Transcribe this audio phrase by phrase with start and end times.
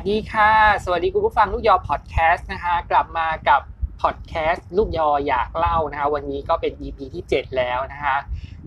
[0.00, 0.52] วัสดีค่ะ
[0.84, 3.60] สวัสดีคุณผู้ฟังลูกยอพอดแคสต์นะคะกลับมากับ
[4.02, 8.16] พอดแคสต์ลูกยออยากเล่านะคะวันนี้ก็เป็น EP ที่ 7 แล้วนะคะ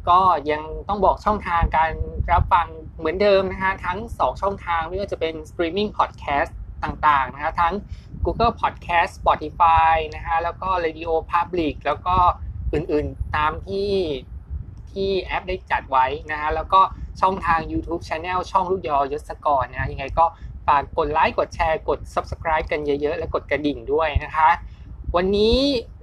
[0.10, 0.20] ก็
[0.52, 1.92] ยังต้องบอกช่องทางการ
[2.32, 6.52] รับฟังเหมือนเดิมนะคะทั้ง 2 ช่องทางไม่ว่าจะเป็น streaming podcast
[6.84, 7.74] ต่างๆนะคะทั้ง
[8.26, 12.16] Google Podcast Spotify นะคะแล้วก็ Radio Public แล้วก็
[12.74, 13.92] อื่นๆตามที่
[14.92, 16.82] ที่แอปได้จัดไว้นะคะแล้วก็
[17.22, 20.28] ช่องทาง YouTube Channel ช่องลูกยอยศกรนะยังไงก็
[20.68, 24.50] ฝากกดไลค์กดแชร์กด Subscribe กันเยอะๆ และกดกระดิ่งด้วยนะคะ
[25.16, 25.58] วันนี้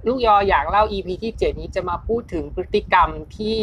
[0.07, 3.59] ลูกยออยากเล่า EP ที่ 7 นี้จะมาพูดถึงพฤติกรรมที่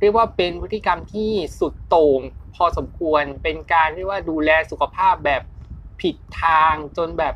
[0.00, 2.20] เรียกว่าเป็นพฤติกรรมที่สุดโต่ง
[2.54, 5.42] พอสมควรเป็นการเรียกว่าดูแลสุขภาพแบบ
[6.00, 7.34] ผิดทางจนแบบ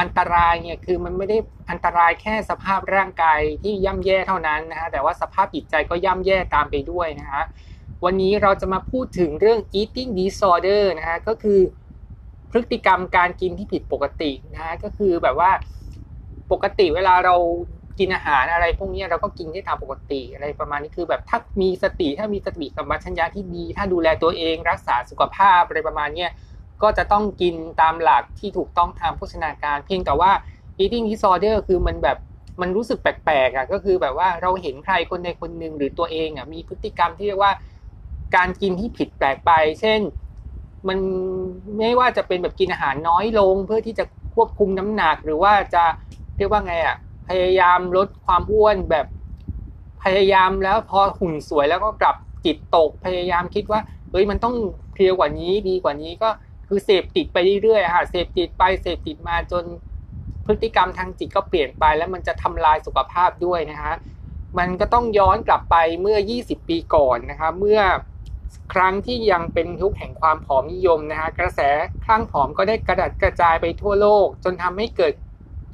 [0.00, 1.38] อันตรายเนี่ยคือมันไม่ได้
[1.70, 7.42] อันตรายแค่สภาพร่างกายที่ย่ำแย่เท่านั้นนะฮะแต่ว่าสภาพจิตใจก็ย่ำแย่ตามไปด้วยนะฮะ
[8.04, 11.60] วันนี้เราจะมาพูดถึงเรื่อง eating disorder นะฮะก็คือ
[12.50, 15.50] พฤติกรรมการกินที่ผิดปกตินะฮะก็คือแบบว่า
[16.52, 17.34] ปกติเวลาเรา
[17.98, 26.26] กินอาหารอะไร พวกนี้เราก็กินได้ตามปกติอะไรประมาณนี้คือแบบถ้ามีสติถ้ามีสติสัมปชัญญะที่ดี ถ้าดูแลตัวเองรักษาสุขภาพอะไรประมาณนี้
[26.82, 30.30] ก็จะต้องกินตามหลักที่ถูกต้องตามโภชนาการ เพียงแต่ว่า
[30.78, 32.18] eating disorder คือมันแบบ
[32.60, 37.52] มันรู้สึกแปลกๆอะก็คือแบบว่าเราเห็นใครคนใดคนหนึ่งหรือตัวเองอะมีพฤติกรรมที่เรียกว่า
[38.36, 40.00] การกินที่ผิดแปลกไป เช่น
[40.88, 40.98] มัน
[41.78, 45.84] ไม่ว่าจะเป็นแบบกินอาหารน้อยลง เพื่อที่จะควบคุมน้ำหนักหรือว่าจะ
[46.36, 46.96] เรียกว่าไงอะ
[47.28, 49.06] พยายามลดความอ้วนแบบ
[50.04, 54.54] พยายามแล้วพอหุ่นสวยแล้วก็กลับจิตตกพยายามคิดว่าเฮ้ยมันต้อง
[54.92, 56.28] เพลียวกว่านี้ดีกว่านี้ก็
[56.68, 59.64] คือเสพติดไปเรื่อยๆค่ะเสพติดไปเสพติดมาจน
[60.46, 63.92] พฤติกรรมทางจิตก็เปลี่ยนไปแล้วมันจะทำลายสุขภาพด้วยนะคะ
[64.58, 67.80] มันก็ต้องย้อนกลับไปเมื่อ 20 ปีก่อนนะคะเมื่อ
[68.72, 71.60] ครั้งที่ยังเป็นยุคแห่งความผอมนิยมนะคะกระแส
[72.04, 75.12] คลั่งผอมก็ได้กระดัดกระจายไปทั่วโลก จนทำให้เกิด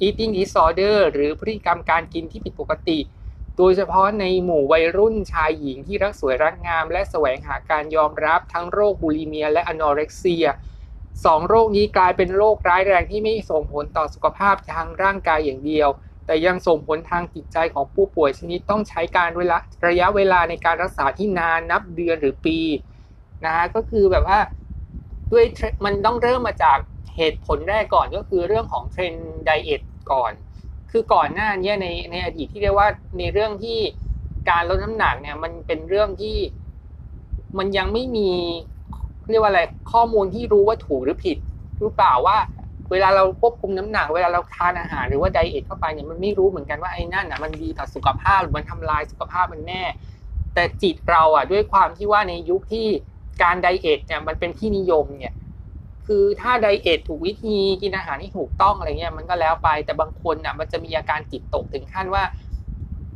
[0.05, 2.99] eating disorder หรือพฤติกรรมการกินที่ผิดปกติ
[3.57, 10.47] โดยเฉพาะในหมู่วัยรุ่นชายหญิงที่รักสวยรักงาม และแสวงหาการยอมรับทั้งโรคบูลิเมีย และอนอเร็กเซีย
[11.25, 15.89] สองโรคนี้กลายเป็นโรคร้ายแรงที่ไม่ส่งผลต่อสุขภาพทางร่างกายอย่างเดียว
[16.25, 19.57] แต่ยังส่งผลทางจิตใจของผู้ป่วยชนิดต้องใช้การเวลา
[19.87, 22.57] ระยะเวลาในการรักษาที่นานนับเดือนหรือปี
[23.45, 24.39] นะฮะก็คือแบบว่า
[25.31, 25.45] ด้วย
[25.85, 26.77] มันต้องเริ่มมาจาก
[27.17, 29.81] เหตุผลแรกก่อนก็คือเรื่องของเทรนด์ไดเอท
[30.11, 30.31] ก่อน
[30.91, 32.87] คือก่อนหน้านี้ในในอดีตที่เรียกว่า
[33.19, 33.77] ในเรื่องที่
[34.49, 36.37] การลดน้ำหนักเนี่ยมันเป็นเรื่องที่
[37.57, 38.29] มันยังไม่มี
[39.29, 41.37] เรียกว่าอะไรข้อมูลที่รู้ว่าถูกหรือผิด
[41.79, 42.37] หรือเปล่าว่า
[42.91, 49.83] เวลาเราควบคุมน้ำหนัก เวลาเราทานอาหารหรือว่าไดเอทเข้าไปเนี่ยมันไม่รู้เหมือนกันว่าไอ้นั่นอะมันดีต่อสุขภาพหรือมันทำลายสุขภาพมันแน่
[50.53, 52.87] แต่จิตเราอะด้วยความที่ว่าในยุคที่
[53.43, 55.33] การไดเอทเนี่ยมันเป็นที่นิยมเนี่ย
[56.07, 62.23] คือถ้าไดเอทถูกวิธีกินอาหารที่ถูกต้องอะไรเงี้ยมันก็แล้วไปแต่บางคนอะมันจะมีอาการจิตตกถึงขั้นว่า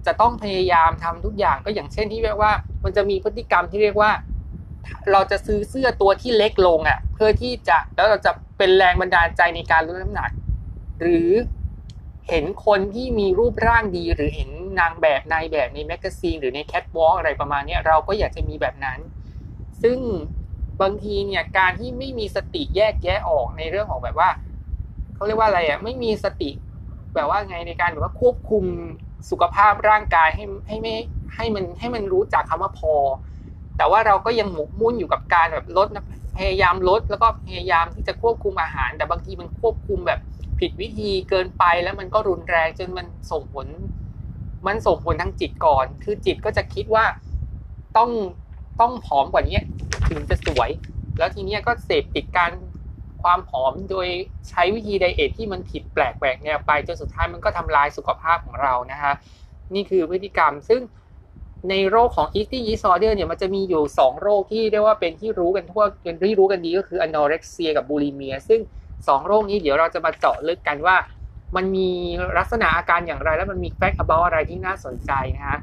[0.05, 2.51] จะต้องพยายามทำทุกอย่างก็อย่างเช่นที่เรียกว่า
[2.83, 4.11] มันจะมีพฤติกรรมที่เรียกว่า
[5.11, 10.31] เราจะซื้อเสื้อตัวที่เล็กลงอะ เพื่อที่จะแล้วเราจะ เป็นแรงบันดาลใจในการลดน้ำหนัก
[11.01, 11.29] หรือ
[12.29, 18.99] เห็นคนที่มีรูปร่างดี หรือเห็นนางแบบนายแบบใน magazine หรือในแคทวอล์กอะไรประมาณนี้เราก็อยากจะมีแบบนั้น
[19.83, 19.97] ซึ่ง
[20.81, 24.29] บางทีเนี่ยการที่ไม่มีสติแยกแยะออกในเรื่องของแบบว่า
[25.15, 26.51] เขาเรียกว่าอะไรอะไม่มีสติ
[27.15, 28.63] แบบว่าไงในการแบบว่าควบคุม
[29.29, 30.95] สุขภาพร่างกายให้ให้ไม่
[31.35, 32.93] ให้มันให้มันรู้จักคำว่าพอ
[33.77, 35.87] แต่ว่าเราก็ยังหมกมุ่นอยู่กับการแบบลด
[36.37, 40.19] พยายามลดแล้วก็พยายามที่จะควบคุมอาหาร แต่บางทีมันควบคุมแบบ
[40.59, 43.67] ผิดวิธีเกินไปแล้วมันก็รุนแรงจนมันส่งผล
[44.67, 47.05] มันส่งผลทางจิตก่อน คือจิตก็จะคิดว่า
[47.97, 48.09] ต้อง
[48.81, 49.59] ต้องผอมกว่านี้
[50.09, 50.69] ถึงจะสวย
[51.17, 52.51] แล้วทีนี้ก็เสพติดการ
[53.23, 54.07] ความผอมโดย
[54.49, 59.13] ใช้วิธีไดเอทที่มันผิดแปลกแหวกแนวไปจนสุดท้ายมันก็ทำลายสุขภาพของเรานะฮะ
[59.73, 60.81] นี่คือพฤติกรรมซึ่ง
[61.69, 68.59] ในโรคของ eating disorder เนี่ยมันจะมีอยู่ 2 โรคที่เรียกว่าเป็นที่รู้กันทั่วเป็นที่รู้กันดีก็คือ anorexia กับ bulimia ซึ่ง
[68.93, 70.95] 2 โรคนี้เดี๋ยวเราจะมาเจาะลึกกันว่า
[71.55, 71.89] มันมี
[72.37, 75.59] ลักษณะอาการอย่างไร แล้วมันมี fact about อะไรที่น่าสนใจนะฮะ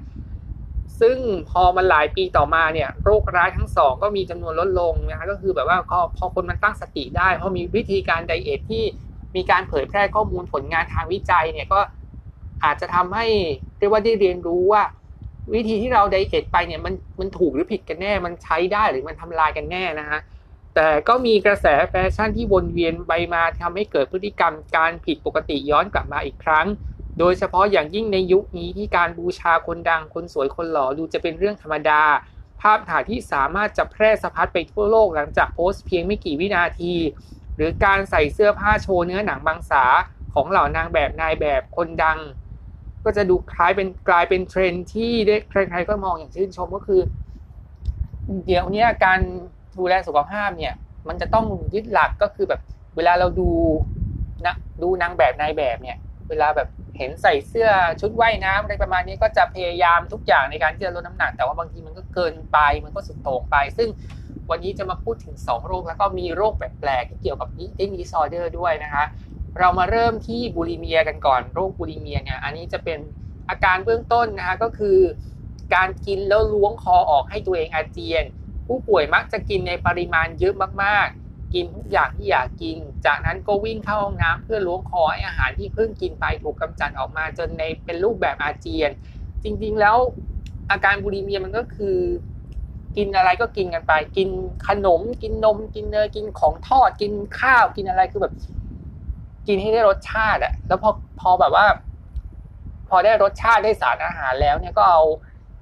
[1.01, 1.17] ซึ่ง
[1.51, 5.79] พอมันหลายปีต่อมาเนี่ยโรคร้ายทั้งสองก็มีจำนวนลดลงนะฮะก็คือแบบว่า
[6.19, 8.85] พอคนมันตั้งสติได้พอมีวิธีการไดเอทที่
[9.37, 11.81] มีการเผยแพร่ข้อมูลผลงานทางวิจัยเนี่ยก็
[12.65, 13.27] อาจจะทำให้
[13.79, 14.83] เรียกว่าได้เรียนรู้ว่า
[15.53, 20.21] วิธีที่เรา diet ไปเนี่ยมันมันถูกหรือผิดกันแน่ มันใช้ได้หรือมันทำลายกันแน่นะฮะ
[20.75, 26.67] แต่ก็มีกระแสแฟชั่นที่วนเวียนไปมาทำให้เกิดพฤติกรรมการผิดปกติย้อนกลับมาอีกครั้ง
[27.19, 32.03] โดยเฉพาะอย่างยิ่งในยุคนี้ที่การบูชาคนดังคนสวยคนหล่อดูจะเป็นเรื่องธรรมดา
[32.61, 36.95] ภาพถ่ายที่สามารถจะแพร่สะพัดไปทั่วโลกหลังจากโพสต์เพียงไม่กี่วินาที
[37.57, 39.85] หรือการใส่เสื้อผ้าโชว์เนื้อหนังบางสา
[40.35, 42.19] ของเหล่านางแบบนายแบบคนดัง
[43.05, 47.01] ก็จะดูคล้ายเป็นกลายเป็นเทรนที่ได้ใครๆก็มองอย่างชื่นชมก็คือ
[48.47, 49.21] เดี๋ยวนี้การ
[49.79, 50.75] ดูแลสุขภาพเนี่ย
[51.09, 52.61] มันจะต้องยึดหลักก็คือแบบ
[52.97, 53.51] เวลาเราดู
[54.47, 55.99] นะดูนางแบบนายแบบเนี่ย
[56.29, 56.69] เวลาแบบ
[56.99, 57.69] เห็นใส่เสื้อ
[58.01, 63.89] ชุดว่ายน้ำอะไรประมาณนี้ก็จะพยายามทุกอย่างในการที่จะลดน้ำหนัก แต่ว่าบางทีมันก็เกินไปมันก็สุดโต่งไป ซึ่ง
[64.51, 69.05] วันนี้จะมาพูดถึง 2 โรคแล้วก็มีโรคแปลกๆที่เกี่ยวกับ eating disorder ด้วยนะคะ
[69.59, 72.99] เรามาเริ่มที่บูลิเมียกันก่อนโรคบูลิเมียเนี่ยอันนี้จะเป็น
[73.49, 74.99] อาการเบื้องต้นนะคะก็คือ
[75.75, 78.25] การกินแล้วล้วงคอออกให้ตัวเองอาเจียน
[78.67, 88.91] ผู้ป่วยมักจะกินในปริมาณเยอะมากๆ กินทุกอย่างที่อยากกิน จากนั้นก็วิ่งเข้าห้องน้ำเพื่อล้วงคอให้อาหารที่เพิ่งกินไปถูกกำจัดออกมาจนในเป็นรูปแบบอาเจียน
[89.43, 89.97] จริงๆแล้ว
[90.71, 91.99] อาการบูลิเมียมันก็คือ
[92.97, 94.29] กินอะไรก็กินกันไป กิน
[94.69, 98.35] ขนม กินนม กินเนยกินของทอดกินข้าวกินอะไรคือแบบ
[99.49, 101.67] กินให้ได้รสชาติอะแล้วพอพอแบบว่า
[102.89, 105.03] พอได้รสชาติได้สารอาหารแล้วเนี่ยก็เอา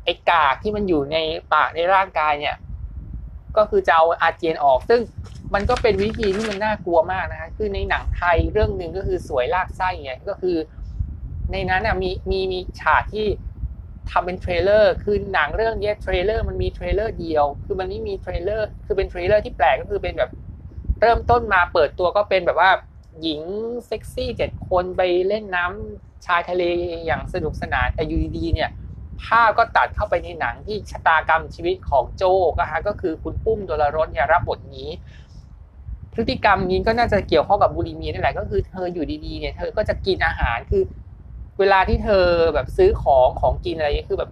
[0.04, 1.16] ไอ้กากที่มันอยู่ใน
[1.52, 2.56] ปากในร่างกายเนี่ย
[3.56, 5.00] ก็คือจะเอาอาเจียนออก ซึ่ง
[5.54, 10.56] มันก็เป็นวิธีที่มันน่ากลัวมากนะคะคือในหนังไทยเรื่องหนึ่งก็คือสวยลากไส้เนี่ยก็คือ
[11.52, 13.26] ในนั้นมีมีมีฉากที่
[14.10, 20.30] ทำเป็น trailer คือหนังเรื่องนี้ trailer มันมี trailer เดียว คือมันไม่มี trailer คือเป็น trailer ที่แปลกก็คือเป็นแบบ
[21.00, 22.70] เริ่มต้นมาเปิดตัวก็เป็นแบบว่า
[23.20, 23.42] หญิง
[23.86, 26.62] เซ็กซี่เจ็ดคนไปเล่นน้ำชายทะเล
[27.06, 28.70] อย่างสนุกสนานแต่อยู่ดีๆเนี่ย
[29.24, 32.22] ภาพก็ตัดเข้าไปในหนังที่ชะตากรรมชีวิตของโจ
[32.56, 34.88] ก็ฮะก็คือคุณปุ้มดลรสเนี่ยรับบทนี้
[36.12, 40.82] พฤติกรรมนี้ก็น่าจะเกี่ยวข้องกับ bulimia นี่แหละก็คือเธออยู่ดีๆเนี่ยเธอก็จะกินอาหารคือ
[41.58, 42.24] เวลาที่เธอ
[42.54, 44.30] แบบซื้อของของกินอะไรคือแบบ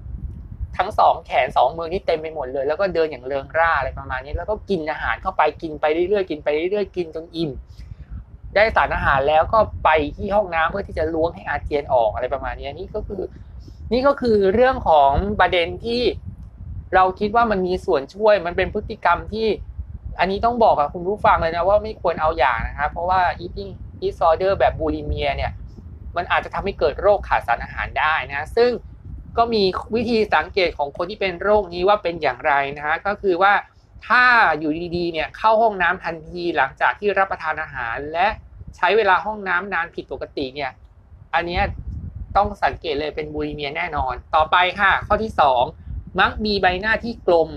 [0.79, 7.51] ทั้งสองแขนสองมือนี่เต็มไปหมดเลย แล้วก็เดินอย่างเริงร่าอะไรประมาณนี้ แล้วก็กินอาหารเข้าไปกินไปเรื่อยๆกินไปเรื่อยๆกินจนอิ่ม
[8.55, 13.23] ได้สารอาหารแล้วก็ไปที่ห้องน้ำเพื่อที่จะล้วงให้อาเจียนออกอะไรประมาณนี้นี่ก็คือ
[13.93, 16.03] นี่ก็คือเรื่องของประเด็นที่
[16.95, 19.47] เราคิดว่ามันมีส่วนช่วยมันเป็นพฤติกรรมที่
[20.19, 23.71] อันนี้ต้องบอกกับคุณผู้ฟังเลยนะว่าไม่ควรเอาอย่างนะครับเพราะว่า eating
[24.03, 25.53] disorder แบบบูลิเมียเนี่ย
[26.17, 28.71] มันอาจจะทำให้เกิดโรคขาดสารอาหารได้นะ ซึ่ง
[29.37, 29.63] ก็มี
[29.95, 33.53] วิธีสังเกตของคนที่เป็นโรคนี้ว่าเป็นอย่างไรนะฮะก็คือว่า
[34.07, 34.23] ถ้า
[34.59, 38.29] อยู่ดีๆเนี่ยเข้าห้องน้ำทันทีหลังจากที่รับประทานอาหาร และ
[38.77, 40.71] ใช้เวลาห้องน้ำนานผิดปกติเนี่ย
[41.35, 41.61] อันนี้
[42.37, 45.33] ต้องสังเกตเลยเป็นบูลิเมียแน่นอน ต่อไปค่ะข้อที่
[45.77, 47.51] 2 มักมีใบหน้าที่กลม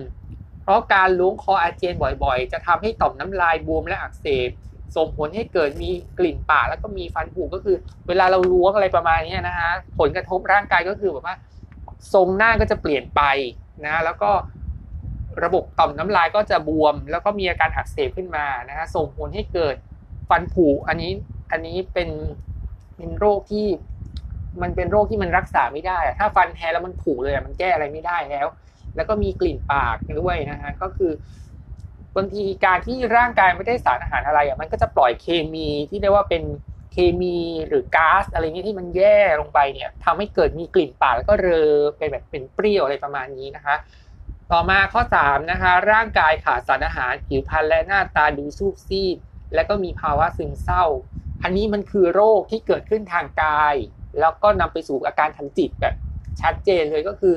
[0.61, 1.93] เพราะการล้วงคออาเจียน
[2.23, 4.49] บ่อยๆ จะทำให้ต่อมน้ำลายบวมและอักเสบ
[4.95, 7.75] ส่งผลให้เกิดมีกลิ่นปากแล้วก็มีฟันผุก็คือ
[8.07, 11.35] เวลาเราล้วงอะไรประมาณนี้นะฮะผลกระทบร่างกายก็คือแบบว่า
[12.13, 13.21] ทรงหน้าก็จะเปลี่ยนไป
[13.85, 14.31] นะ แล้วก็
[15.43, 19.75] ระบบต่อมน้ำลายก็จะบวม แล้วก็มีอาการอักเสบขึ้นมานะฮะส่งผลให้เกิด
[20.29, 21.11] ฟันผุอันนี้
[21.51, 22.09] อันนี้เป็น
[22.97, 23.67] เป็นโรคที่
[24.61, 28.47] มันเป็นโรคที่มันรักษาไม่ได้ ถ้าฟันแท้แล้วมันผุเลยมันแก้อะไรไม่ได้แล้ว
[28.95, 31.11] แล้วก็มีกลิ่นปากด้วยนะฮะก็คือ
[32.17, 36.43] บางทีการที่ร่างกายไม่ได้สารอาหารอะไรอะมันก็จะปล่อยเคมีที่เรียกว่าเป็น
[36.91, 37.37] เคมี
[37.67, 43.75] หรือก๊าซอะไรนี้ที่มันแย่ลงไปเนี่ยทำให้เกิดมีกลิ่นปากแล้วก็เรอเป็นแบบเป็นเปรี้ยวอะไรประมาณนี้นะคะ
[44.55, 49.17] ต่อมาข้อ 3 นะคะ ร่างกายขาดสารอาหารผิวพรรณและหน้าตาดูซูบซีด
[49.53, 50.85] และก็มีภาวะซึมเศร้า
[51.43, 53.75] อันนี้มันคือโรคที่เกิดขึ้นทางกาย
[54.19, 55.93] แล้วก็นำไปสู่อาการทางจิตแบบ
[56.41, 57.33] ชัดเจนเลยก็คือ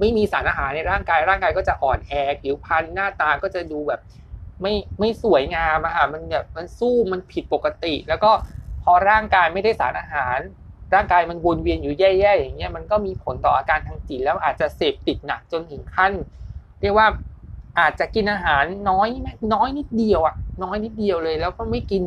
[0.00, 4.00] ไม่มีสารอาหารในร่างกาย ร่างกายก็จะอ่อนแอผิวพรรณหน้าตาก็จะดูแบบ
[4.62, 8.30] ไม่ไม่สวยงามอะค่ะมันแบบมันสู้มันผิดปกติ แล้วก็
[8.82, 10.38] พอร่างกายไม่ได้สารอาหาร
[10.94, 16.12] ร่างกายมันวนเวียนอยู่แย่ๆอย่างเงี้ยมันก็มีผลต่ออาการทางจิตแล้วอาจจะเสพติดหนักจนถึงขั้น
[16.84, 17.08] เรียกว่า
[17.78, 19.08] อาจจะกินอาหารน้อย
[19.54, 22.04] น้อยนิดเดียวอะน้อยนิดเดียวเลย แล้วก็ไม่กิน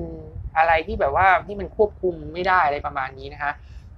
[0.58, 3.52] อะไรที่แบบว่าที่มันควบคุมไม่ได้อะไรประมาณนี้นะคะ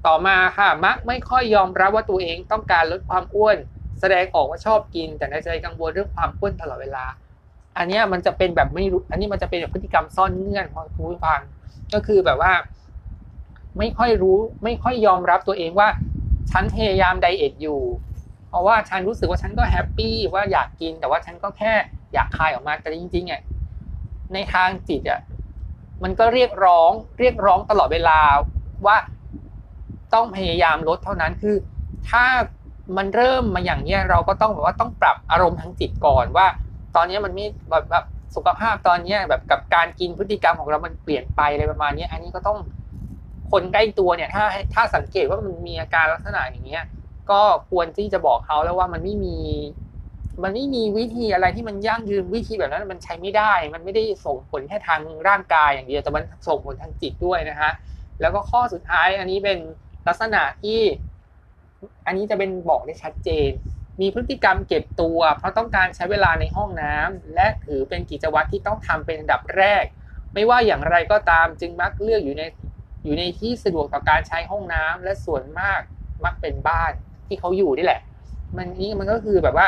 [0.05, 3.57] ต่อมาค่ะ มักไม่ค่อยยอมรับว่าตัวเองต้องการลดความอ้วน
[3.99, 7.05] แสดงออกว่าชอบกิน แต่ในใจกังวลเรื่องความอ้วนตลอดเวลา
[7.77, 11.41] อันนี้มันจะเป็นแบบไม่รู้ อันนี้มันจะเป็นแบบพฤติกรรมซ่อนเงื่อนของคุณผู้ฟัง
[11.93, 12.51] ก็คือแบบว่า
[13.77, 15.89] ไม่ค่อยรู้ ไม่ค่อยยอมรับตัวเองว่า
[16.51, 17.81] ฉันพยายาม diet อยู่
[18.49, 21.73] เพราะว่าฉันรู้สึกว่าฉันก็ happy ว่าอยากกิน แต่ว่าฉันก็แค่
[22.13, 23.41] อยากคายออกมาแต่จริงๆอะ
[24.33, 25.21] ในทางจิตอะ
[26.03, 28.19] มันก็เรียกร้องเรียกร้องตลอดเวลา
[28.85, 28.97] ว่า
[30.13, 31.55] ต้องพยายามลดเท่านั้นคือ
[32.09, 32.25] ถ้า
[32.97, 36.47] มันเริ่มมาอย่างเนี้ยเราก็ต้องแบบว่าต้องปรับอารมณ์ทางจิตก่อนว่า
[36.95, 42.57] ตอนนี้มันไม่แบบแบบสุขภาพตอนนี้แบบกับการกินพฤติกรรมของเรามันเปลี่ยนไปอะไรประมาณนี้อันนี้ก็ต้อง
[43.51, 46.83] คนใกล้ตัวเนี่ย ถ้าถ้าสังเกตว่ามันมีอาการลักษณะอย่างเงี้ย
[47.31, 49.37] ก็ควรที่จะบอกเขาแล้วว่ามันไม่มี
[50.43, 57.71] มันไม่มีวิธีอะไรที่มันยั่งยืนวิธีแบบนั้น มันใช้ไม่ได้ มันไม่ได้ส่งผลแค่ทางร่างกายอย่างเดียวแต่มันส่งผลทางจิตด้วยนะฮะ
[58.21, 59.57] แล้วก็ข้อสุดท้ายอันนี้เป็น
[60.07, 60.79] ลักษณะที่
[62.05, 63.49] อันนี้จะเป็นบอกได้ชัดเจน
[64.01, 69.83] มีพฤติกรรมเก็บตัว เพราะต้องการใช้เวลาในห้องน้ำและถือเป็นกิจวัตรที่ต้องทำเป็นอันดับแรก
[70.33, 72.43] ไม่ว่าอย่างไรก็ตามจึงมักเลือกอยู่ใน
[73.03, 75.81] อยู่ในที่สะดวกต่อการใช้ห้องน้ำและส่วนมาก
[76.25, 76.93] มักเป็นบ้าน
[77.29, 78.01] ที่เขาอยู่นี่แหละ
[78.57, 79.67] มันนี้มันก็คือแบบว่า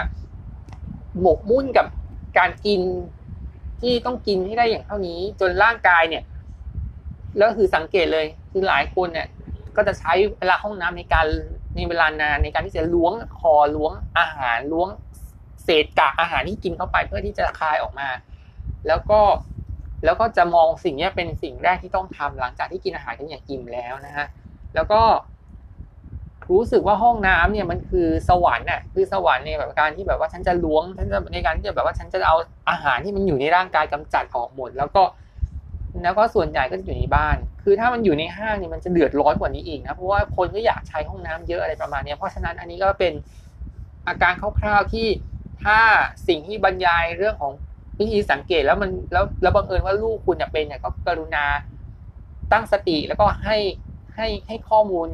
[1.22, 1.86] หมกมุ่นกับ
[2.38, 2.82] การกิน
[3.82, 6.24] ที่ต้องกินให้ได้อย่างเท่านี้ จนร่างกายเนี่ย
[7.38, 9.27] แล้วคือสังเกตเลยคือหลายคนเนี่ย
[9.75, 11.25] ก็จะใช้เวลาห้องน้ำในการ
[11.75, 14.89] ในเวลานานในการที่จะล้วงคอล้วงอาหารล้วง
[15.63, 18.10] เศษกากอาหารที่กินเข้าไปเพื่อที่จะคายออกมา
[18.88, 19.20] แล้วก็
[20.06, 24.27] แล้วก็จะมองสิ่งนี้เป็นสิ่งแรกที่ต้องทำหลังจากที่กินอาหารกันอย่างอิ่มแล้วนะฮะ
[24.75, 25.01] แล้วก็
[26.51, 32.38] รู้สึกว่าห้องน้ำเนี่ยมันคือสวรรค์น่ะคือสวรรค์ในแบบการที่แบบว่าฉันจะล้วงฉันจะในการที่จะแบบว่าฉันจะเอา
[32.70, 35.03] อาหารที่มันอยู่ในร่างกายกำจัดออกหมด แล้วก็
[36.03, 43.13] แล้วก็ส่วนใหญ่ก็จะอยู่ในบ้าน คือถ้ามันอยู่ในห้างเนี่ยมันจะเดือดร้อนกว่านี้อีกนะ เพราะว่าคนก็อยากใช้ห้องน้ำเยอะอะไรประมาณนี้เพราะฉะนั้นอันนี้ก็เป็น
[44.08, 45.08] อาการคร่าวๆที่
[45.63, 45.79] ถ้า
[46.27, 47.53] สิ่งที่บรรยายเรื่องของ
[48.00, 51.46] วิธีสังเกตแล้วมันแล้วแล้วบังเอิญว่าลูกคุณเป็นเนี่ยก็กรุณา
[52.51, 53.58] ตั้งสติแล้วก็ให้
[54.15, 55.08] ให้ให้ข้อมูล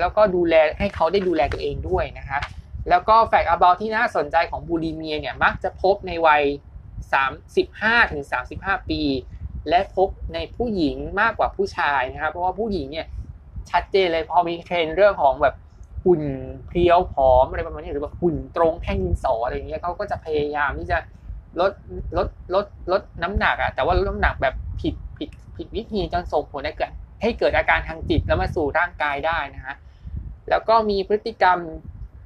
[0.00, 2.38] แล้วก็ดูแลให้เขาได้ดูแลตัวเองด้วยนะคะ
[2.88, 6.42] แล้วก็แฟกต์อบาที่น่าสนใจของบูลิเมียเนี่ยมักจะพบในวัย
[7.28, 8.22] 35ถึง
[8.56, 9.02] 35 ปี
[9.68, 13.06] และพบในผู้หญิงมากกว่าผู้ชายนะครับ เพราะว่าผู้หญิงเนี่ย
[13.70, 15.54] ชัดเจนเลยพอมีเทรนเรื่องของแบบ
[16.04, 16.22] หุ่น
[16.66, 20.98] เพรียวผอมอะไรประมาณนี้หรือว่าหุ่นตรงแท่งดินสออะไรอย่างเงี้ยเขาก็จะพยายามที่จะ
[21.60, 21.72] ลด
[22.16, 26.90] ลดลดลดน้ำหนักอะแต่ว่าลดน้ำหนักแบบผิดผิดผิดวิธีจนส่งผลให้เกิด
[27.22, 29.74] ให้เกิดอาการทางจิตแล้วมาสู่ร่างกายได้นะฮะ
[30.50, 31.58] แล้วก็มีพฤติกรรม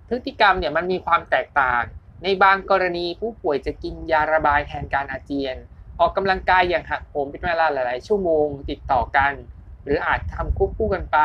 [0.08, 1.82] พฤติกรรมเนี่ยมันมีความแตกต่าง
[2.22, 5.56] ในบางกรณีผู้ป่วยจะกินยาระบายแทนการอาเจียน
[6.00, 9.32] ออกกำลังกายอย่างหักโหมเป็นเวลาหลาย ๆ ชั่วโมงติดต่อกัน
[9.84, 11.18] หรืออาจทำควบคู่กันไป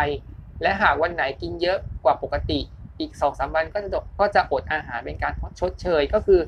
[0.61, 2.59] และหากวันไหนกินเยอะกว่าปกติ
[2.99, 3.89] อีกสองสามวันก็จะ
[4.19, 6.39] ก็จะอดอาหารเป็นการชดเชยก็คือ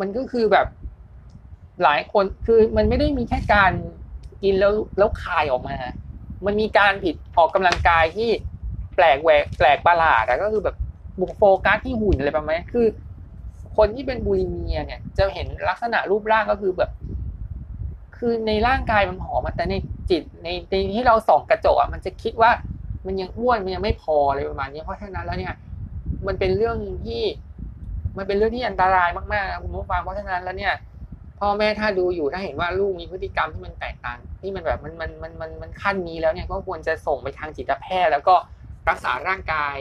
[0.00, 0.66] มันก็คือแบบ
[1.82, 3.72] หลายคนคือมันไม่ได้มีแค่การ
[4.42, 5.76] กินแล้วแล้วคายออกมา
[6.46, 8.30] มันมีการผิดออกกำลังกายที่
[8.94, 10.76] แปลกแหวกแปลกประหลาดก็คือแบบ
[11.20, 12.86] บุกโฟกัสที่หุ่นอะไรประมาณนี้คือ
[13.76, 16.90] คนที่เป็นบูลิเมียเนี่ย จะเห็นลักษณะรูปร่างก็คือแบบ
[18.16, 19.74] คือในร่างกายมันผอมแต่ใน
[20.10, 22.50] จิตในในที่เราส่องกระจกอะมันจะคิดว่า
[23.06, 25.52] มันยังอ้วนมันยังไม่พออะไรประมาณนี้เพราะฉะนั้นแล้วเนี่ย
[26.26, 27.14] มันเป็นเรื่องที่
[28.16, 30.72] มันเป็นเรื่องที่อันตรายมากๆคุณผู้ฟังเพราะฉะนั้นแล้วเนี่ย
[31.38, 38.34] พ่อแม่ถ้าดูอยู่ถ้าเห็นว่าลูกมีพฤติกรรมที่มันแตกต่างที่มันแบบมันมันมันมันมันขั้นนี้แล้วเนี่ยก็ควรจะส่งไปทางจิตแพทย์แล้วก็
[38.88, 39.76] รักษาร่างกาย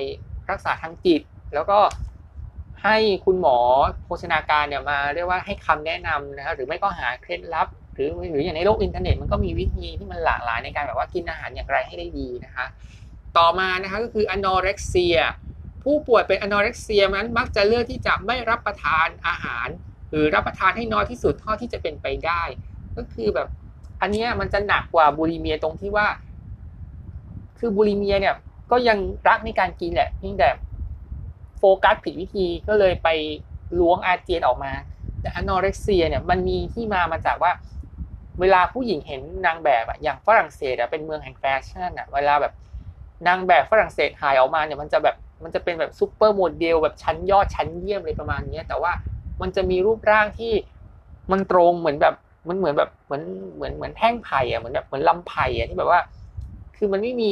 [0.52, 1.22] รักษาทางจิต
[1.54, 1.80] แล้วก็
[2.84, 3.58] ให้คุณหมอ
[4.06, 12.66] โภชนาการเนี่ยมาเรียกว่าให้คำแนะนำนะครับหรือไม่ก็หาเคล็ดลับ หรือหรืออย่างในโลกอินเทอร์เน็ตมันก็มีวิธีที่มันหลากหลายในการแบบว่ากินอาหารอย่างไรให้ได้ดีนะคะ
[13.38, 15.18] ต่อมานะคะก็คือ anorexia
[15.84, 19.68] ผู้ป่วยเป็น anorexia นั้นมักจะเลือกที่จะไม่รับประทานอาหาร
[20.10, 22.44] หรือรับประทานให้น้อยที่สุดเท่าที่จะเป็นไปได้
[22.98, 23.48] ก็คือแบบ
[24.02, 26.08] อันนี้มันจะหนักกว่า bulimia ตรงที่ว่า
[27.60, 28.36] คือ bulimia เนี่ย
[28.72, 28.98] ก็ยัง
[29.28, 30.50] รักในการกินแหละเพียงแต่
[31.58, 33.08] โฟกัสผิดวิธีก็เลยไป
[33.80, 34.74] ล้วงอาเจียนออกมา
[35.22, 37.52] แต่ anorexia เนี่ยมันมีที่มามาจากว่า
[38.40, 42.54] เวลาผู้หญิงเห็นนางแบบอะอย่างฝรั่งเศสอะเป็นเมืองแห่งแฟชั่นอะเวลาแบบ
[43.28, 48.92] นางแบบฝรั่งเศสถ่ายออกมาเนี่ยมันจะแบบมันจะเป็นแบบ supermodel แบบชั้นยอดชั้นเยี่ยมเลยประมาณนี้แต่ว่า
[49.42, 50.54] มันจะมีรูปร่างที่
[51.32, 52.16] มันตรงเหมือนแบบ
[52.50, 53.24] มันเหมือนแบบเหมือน
[53.56, 56.00] เหมือนเหมือนแท่งไผ่อะเหมือนแบบเหมือนลำไผ่อะที่แบบว่า
[56.84, 57.30] คือมันไม่มี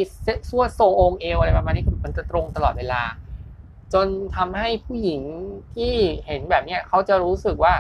[0.50, 3.02] ส่วโซองเอวอะไรประมาณนี้คือมันจะตรงตลอดเวลา
[3.94, 5.22] จนทำให้ผู้หญิง
[5.76, 5.94] ที่
[6.28, 7.74] เห็นแบบเนี้ยเขาจะรู้สึกว่า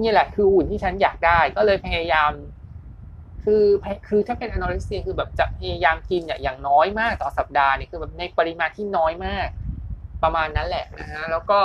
[0.00, 2.30] นี่แหละคือหุ่นที่ฉันอยากได้ ก็เลยพยายาม
[3.44, 3.64] คือ
[4.08, 9.48] คือถ้าเป็นอนอริเซียคือแบบจะพยายามกินอย่างน้อยมากต่อสัปดาห์นี่คือแบบในปริมาณที่น้อยมาก
[10.22, 11.58] ประมาณนั้นแหละนะฮะแล้วก็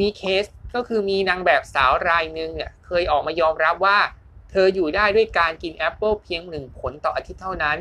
[0.00, 3.98] มีเคสก็คือมีนางแบบสาวรายหนึ่งเนี่ยเคยออกมายอมรับว่า
[4.56, 7.76] เธออยู่ได้ด้วยการกินแอปเปิลเพียงหนึ่งผลต่ออาทิตย์เท่านั้น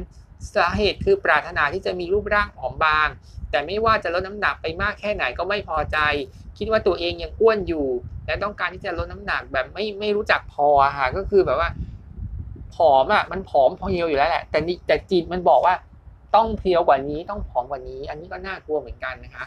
[0.56, 3.08] สาเหตุคือปรารถนาที่จะมีรูปร่างผอมบาง
[3.52, 5.98] แต่ไม่ว่าจะลดน้ำหนักไปมากแค่ไหนก็ไม่พอใจ
[6.58, 7.88] คิดว่าตัวเองยังอ้วนอยู่
[8.26, 11.70] และต้องการที่จะลดน้ำหนักแบบไม่ไม่รู้จักพอค่ะก็คือแบบว่า
[12.76, 15.76] ผอมอะมันผอมเพรียวอยู่แล้วแหละแต่แต่จิตมันบอกว่า
[16.36, 19.46] ต้องเพรียวกว่านี้ต้องผอมกว่านี้ อันนี้ก็น่ากลัวเหมือนกันนะคะ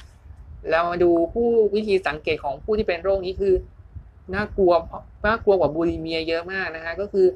[0.70, 3.54] เรามาดูผู้วิธีสังเกตของผู้ที่เป็นโรคนี้คือ
[4.34, 4.72] น่ากลัว
[5.26, 7.26] น่ากลัวกว่าบูลิเมียเยอะมากนะคะก็คือ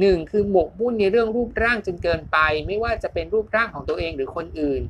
[0.00, 4.80] หนึ่งคือหมกมุ่นในเรื่องรูปร่างจนเกินไป ไม่ว่าจะเป็นรูปร่างของตัวเองหรือคนอื่น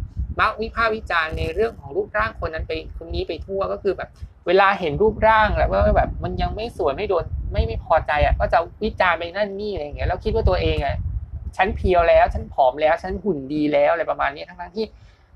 [0.41, 4.09] มักวิพากษ์วิจารณ์ในเรื่องของรูปร่างคนนั้นไปคนนี้ไปทั่วก็คือแบบ
[4.47, 10.97] เวลาเห็นรูปร่างแล้วว่าแบบมันยังไม่สวยไม่โดนไม่ไม่พอใจอะก็จะวิจารณ์ไปนั่นนี่อะไรอย่างเงี้ยแล้วคิดว่าตัวเองอะ
[11.57, 14.87] ฉันเพียวแล้วฉันผอมแล้วฉันหุ่นดีแล้วอะไรประมาณนี้ทั้งที่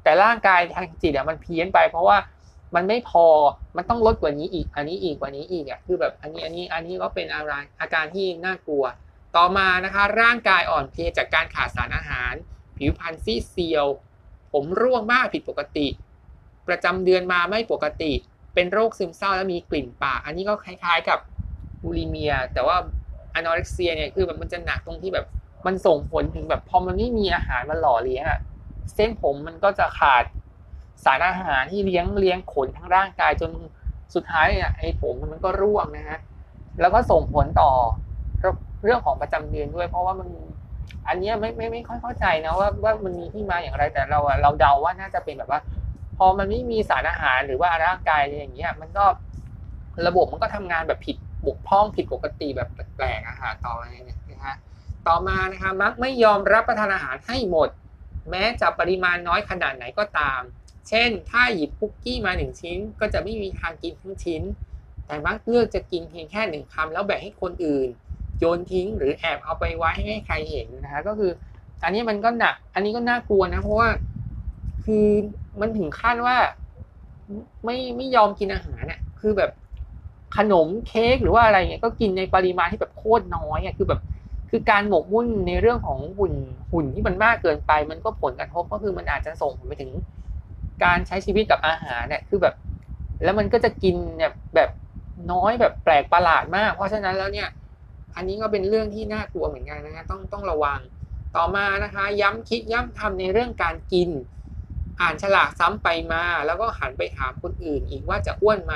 [0.02, 2.16] แต่ร่างกายทางจิตอะมันเพี้ยนไป เพราะว่า
[2.74, 3.26] มันไม่พอ
[3.76, 8.84] มันต้องลดกว่านี้อีก อันนี้อีกกว่านี้อีกอะคือแบบอันนี้อันนี้อันนี้ก็เป็นอะไรอาการที่น่ากลัว
[9.36, 12.32] ต่อมานะคะ ร่างกายอ่อนเพลียจากการขาดสารอาหาร
[12.76, 13.86] ผิวพรรณซีดเซียว
[14.52, 15.86] ผมร่วงมากผิดปกติ
[16.68, 18.12] ประจำเดือนมาไม่ปกติ
[18.54, 21.18] เป็นโรคซึมเศร้าและมีกลิ่นปากอันนี้ก็คล้ายๆกับ
[21.82, 22.76] บูลิเมีย แต่ว่า
[23.34, 25.26] อนอเร็กเซียเนี่ยคือแบบมันจะหนักตรงที่แบบ
[25.66, 28.40] มันส่งผลถึงแบบพอมันไม่มีอาหารมาหล่อเลี้ยงอะ
[28.94, 30.24] เส้นผมมันก็จะขาด
[31.04, 33.50] สารอาหารที่เลี้ยงเลี้ยงขนทั้งร่างกายจน
[34.14, 36.18] สุดท้ายเนี่ยไอ้ผมมันก็ร่วงนะฮะ
[36.80, 37.70] แล้วก็ส่งผลต่อ
[38.82, 40.28] เรื่องของประจำเดือนด้วย เพราะว่ามัน
[41.08, 45.60] อันนี้ไม่ไม่ไม่ค่อยเข้าใจนะว่าว่ามันมีที่มาอย่างไรแต่เราเราเดาว่าน่าจะเป็นแบบว่า
[46.16, 49.04] พอมันไม่มีสารอาหารหรือว่าร่างกายอะไรอย่างเงี้ย มันก็
[50.06, 54.56] ระบบมันก็ทำงานแบบผิดบกพร่องผิดปกติแบบแปลกๆอาหารต่อไปเนี่ยนะฮะ
[55.06, 57.68] ต่อมานะคะมักไม่ยอมรับประทานอาหารให้หมด
[58.30, 60.40] แม้จะปริมาณน้อยขนาดไหนก็ตาม
[60.88, 64.42] เช่น ถ้าหยิบคุกกี้มาหนึ่งชิ้น ก็จะไม่มีทางกินทั้งชิ้น
[65.06, 67.88] แต่มักเลือกจะกินเพียงแค่หนึ่งคำแล้วแบ่งให้คนอื่น
[68.38, 71.30] โยนทิ้งหรือแอบเอาไปไว้ให้ใครเห็นนะคะก็คือ
[71.82, 73.88] อันนี้มันก็หนัก อันนี้ก็น่ากลัวนะเพราะว่า
[74.84, 75.06] คือ
[75.60, 76.36] มันถึงขั้นว่า
[77.64, 79.50] ไม่ไม่ยอมกินอาหารเนี่ยคือแบบ
[80.36, 84.00] ขนมเค้กหรือว่าอะไรเงี้ยก็กินในปริมาณที่แบบโคตรน้อยอะคือแบบ
[84.50, 86.32] คือการหมกมุ่นในเรื่องของหุ่น
[86.72, 89.90] หุ่นที่มันมากเกินไป มันก็ผลกระทบก็คือมันอาจจะส่งผลไปถึง
[90.84, 92.54] การใช้ชีวิตกับอาหารเนี่ยคือแบบ
[93.22, 94.70] แล้วมันก็จะกินเนี่ยแบบ
[95.32, 97.48] น้อยแบบแปลกประหลาดมาก เพราะฉะนั้นแล้วเนี่ย
[98.16, 100.80] อันนี้ก็เป็นเรื่องที่น่ากลัวเหมือนกันนะฮะต้องต้องระวัง
[101.36, 104.10] ต่อมานะคะ ย้ำคิดย้ำทำในเรื่องการกิน
[105.00, 108.74] อ่านฉลากซ้ำไปมา แล้วก็หันไปถามคนอื่น อีกว่าจะอ้วนไหม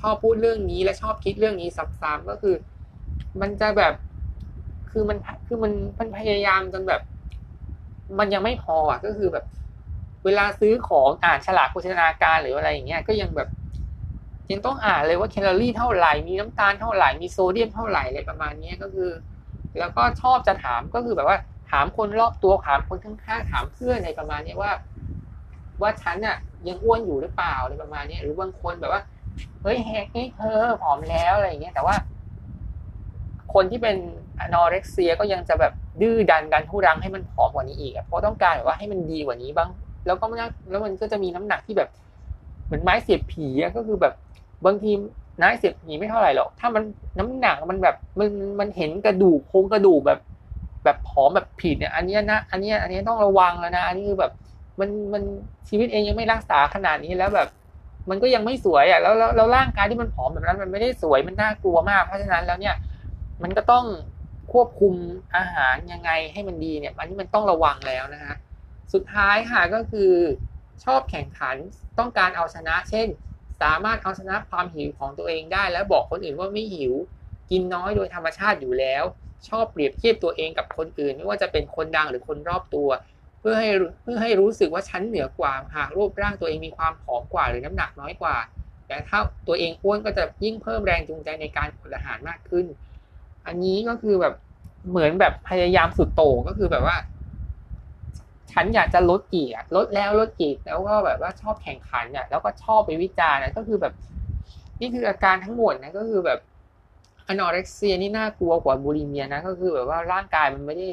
[0.00, 1.68] ชอบพูดเรื่องนี้และชอบคิดเรื่องนี้
[2.00, 2.54] ซ้ำๆก็คือ
[3.40, 3.94] มันจะแบบ
[4.90, 7.02] คือมันคือมันมันพยายามจนแบบ
[8.18, 9.44] มันยังไม่พออะก็คือแบบ
[10.24, 13.48] เวลาซื้อของอ่านฉลากโภชนาการหรืออะไรอย่างเงี้ยก็ยังแบบ
[14.50, 19.10] ยังต้องอ่านเลยว่าแคลอรี่เท่าไหร่มีน้ำตาลเท่าไหร่มีโซเดียมเท่าไหร่อะไรประมาณนี้ก็คือ
[19.78, 21.38] แล้วก็ชอบจะถามก็คือแบบว่า
[21.70, 24.72] ถามคนรอบตัวถามคนข้างๆถามเพื่อนในประมาณนี้ว่า
[25.82, 26.36] ว่าฉันน่ะ
[26.68, 29.02] ยังอ้วนอยู่หรือเปล่าอะไรประมาณนี้หรือบางคนแบบว่า
[29.62, 31.94] เฮ้ยแฮกนี่เธอผอมแล้วอะไรอย่างเงี้ยแต่ว่า
[33.54, 33.96] คนที่เป็น
[34.40, 39.70] อนอเร็กเซียก็ยังจะแบบดื้อดันดันทุรังให้มันผอมกว่านี้อีกเพราะต้องการแบบว่าให้มันดีกว่านี้บ้าง
[40.06, 40.24] แล้วก็
[40.70, 41.88] แล้วมันก็จะมีน้ำหนักที่แบบ
[42.66, 44.14] เหมือนไม้เสียบผีอะก็คือแบบ
[44.66, 44.90] บางที
[45.38, 46.82] ไม้เสียบผีไม่เท่าไหร่หรอกถ้ามัน
[47.18, 48.28] น้ำหนักมันแบบมัน
[48.60, 50.18] มันเห็นกระดูกโครงกระดูกแบบ
[50.84, 54.32] แบบผอมแบบผิดเนี่ย อันนี้นะอันนี้อันนี้ต้องระวังแล้วนะอันนี้คือแบบ
[54.80, 55.22] มันมัน
[55.68, 57.48] ชีวิตเองยังไม่รักษาขนาดนี้แล้วแบบ
[58.10, 62.74] มันก็ยังไม่สวยอะแล้วแล้วร่างกายที่มันผอมแบบนั้น มันไม่ได้สวยมันน่ากลัวมากเพราะฉะนั้นแล้วเนี่ย
[63.42, 63.84] มันก็ต้อง
[64.52, 64.94] ควบคุม
[65.36, 68.34] อาหารยังไงให้มันดีเนี่ย อันนี้มันต้องระวังแล้วนะฮะ
[68.92, 70.12] สุดท้ายค่ะก็คือ
[70.84, 71.56] ชอบแข่งขัน
[71.98, 73.08] ต้องการเอาชนะ เช่น
[73.62, 76.94] สามารถเอาชนะความหิวของตัวเองได้ แล้วบอกคนอื่นว่าไม่หิว
[77.50, 79.04] กินน้อยโดยธรรมชาติอยู่แล้ว
[79.48, 82.88] ชอบเปรียบเทียบตัวเองกับคนอื่น ไม่ว่าจะเป็นคนดังหรือคนรอบตัว
[83.40, 83.68] เพื่อให้
[84.02, 88.36] เพื่อให้รู้สึกว่าฉันเหนือกว่าหากรูปร่างตัวเองมีความผอมกว่าหรือน้ำหนักน้อยกว่า
[88.86, 92.66] แต่ถ้าตัวเองอ้วนก็จะยิ่งเพิ่มแรงจูงใจในการอดอาหารมากขึ้น
[93.46, 94.34] อันนี้ก็คือแบบ
[94.90, 96.96] เหมือนแบบพยายามสุดโต่งก็คือแบบว่า
[98.52, 103.92] ฉันอยากจะลดกี่อะลดแล้วลดกี่แล้วก็แบบว่าชอบแข่งขันอะแล้วก็ชอบไปวิจารณ์ก็คือแบบ
[104.80, 106.38] นี่คืออาการทั้งหมดนะก็คือแบบ
[107.28, 110.88] อนอเร็กเซียนี่น่ากลัวกว่าบูลิเมียนะก็คือแบบว่าร่างกายมันไม่ได้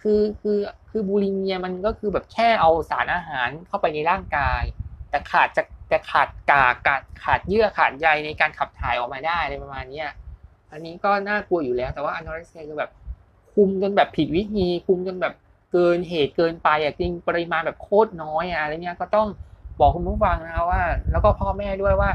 [0.00, 0.58] คือคือ
[0.90, 4.62] คือบูลิเมียมันก็คือแบบแค่เอาสารอาหารเข้าไปในร่างกาย
[5.10, 10.02] แต่ขาดจะแต่ขาดกากขาดขาดเยื่อขาดใยในการขับถ่ายออกมาได้อะไรประมาณนี้
[10.70, 12.90] อันนี้ก็น่ากลัวอยู่แล้ว แต่ว่าอนอเร็กเซียคือแบบ
[13.52, 15.34] คุมจนแบบผิดวิธีคุมจนแบบ
[15.72, 19.28] เกินเหตุเกินไปอะจริงปริมาณแบบโคตรน้อยอะไรเงี้ยก็ต้อง
[19.80, 22.10] บอกคุณผู้ฟังนะว่า แล้วก็พ่อแม่ด้วยว่า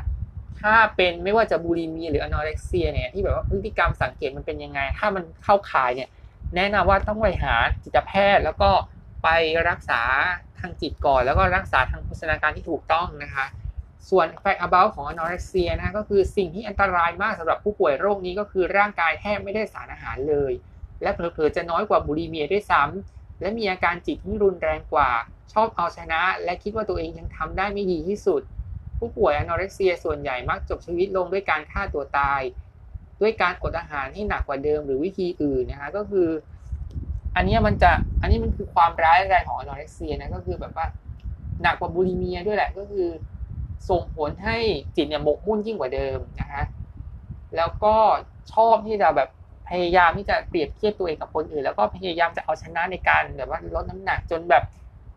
[0.61, 6.09] ถ้าเป็นไม่ว่าจะบูลิมีหรืออนอเร็กเซียเนี่ยที่แบบว่าพฤติกรรมสังเกตมันเป็นยังไง ถ้ามันเข้าข่ายเนี่ย
[6.55, 8.69] แนะนำว่าต้องไปหาจิตแพทย์ แล้วก็
[9.23, 9.29] ไป
[9.69, 10.01] รักษา
[10.59, 13.45] ทางจิตก่อน แล้วก็รักษาทางโภชนาการที่ถูกต้องนะคะ
[14.09, 20.53] ส่วน fact about ของอนอเร็กเซียนะก็คือสิ่งที่อันตรายมากสำหรับผู้ป่วยโรคนี้ก็คือร่างกายแทบไม่ได้สารอาหารเลย
[21.01, 25.09] และเผลอๆจะน้อยกว่าบูลิเมียด้วยซ้ำ และมีอาการจิตที่รุนแรงกว่า
[25.53, 28.41] ชอบเอาชนะ และคิดว่าตัวเองยังทำได้ไม่ดีที่สุด
[28.97, 32.41] ผู้ป่วยอนอเร็กเซียส่วนใหญ่มักจบชีวิตลงด้วยการฆ่าตัวตาย
[33.21, 36.29] ด้วยการอดอาหารให้หนักกว่าเดิมหรือวิธีอื่นนะคะก็คือ
[37.35, 40.87] อันนี้มันจะอันนี้มันคือความร้ายแรงของอนอเร็กเซียนะก็คือแบบว่า
[41.61, 43.07] หนักกว่าบูลิเมียด้วยแหละก็คือ
[43.89, 44.57] ส่งผลให้
[44.95, 46.65] จิตเนี่ยหมกมุ่นยิ่งกว่าเดิมนะฮะ
[47.55, 47.95] แล้วก็
[48.53, 49.29] ชอบที่จะแบบ
[49.69, 54.63] พยายามที่จะเปรียบเทียบตัวเองกับคนอื่น แล้วก็พยายามจะเอาชนะในการแบบว่าลดน้ำหนักจนแบบ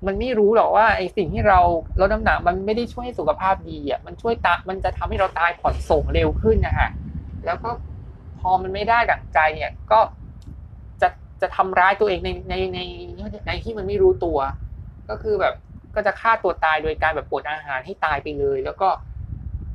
[0.06, 1.60] มันไม่รู้หรอกว่าไอ้สิ่งที่เรา
[2.00, 6.88] ลดน้ำหนักมันไม่ได้ช่วยให้สุขภาพดีอะมันช่วยตามันจะทำให้เราตายผ่อนส่งเร็วขึ้นนะฮะ
[7.44, 7.70] แล้วก็
[8.38, 10.00] พอมันไม่ได้ดั่งใจเนี่ยก็
[11.02, 11.08] จะ
[11.42, 12.78] จะทำร้ายตัวเองในในใน
[13.46, 14.38] ในที่มันไม่รู้ตัว
[15.10, 15.54] ก็คือแบบ
[15.94, 18.88] ก็จะฆ่าตัวตายโดยการแบบปวดอาหารให้ตายไปเลย แล้วก็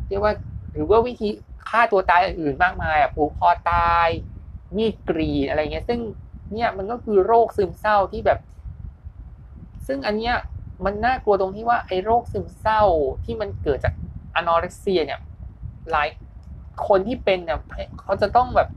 [0.09, 0.33] เรียกว่า
[0.71, 1.29] หรือว่าวิธี
[1.69, 4.07] ฆ่าตัวตายอื่นมากมายอะผูกคอตาย
[4.77, 5.99] มีดกรีดอะไรเงี้ย ซึ่ง
[6.53, 8.39] เนี่ยมันก็คือโรคซึมเศร้าที่แบบ
[9.87, 10.35] ซึ่งอันเนี้ย
[10.85, 12.81] มันน่ากลัวตรงที่ว่าไอ้โรคซึมเศร้า
[13.25, 13.93] ที่มันเกิดจาก
[14.35, 15.19] อนอเร็กเซีย เนี่ย
[15.91, 16.07] หลาย
[16.87, 17.59] คนที่เป็นเนี่ย
[18.01, 18.69] เขาจะต้องแบบ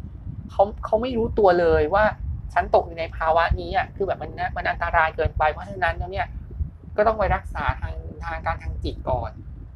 [0.50, 2.04] เขาเขาไม่รู้ตัวเลยว่า
[2.54, 6.26] ฉันตกอยู่ในภาวะนี้อะคือแบบมันมันอันตรายเกินไป เพราะฉะนั้นแล้วเนี่ย
[6.96, 9.30] ก็ต้องไปรักษาทางทางการทางจิตก่อน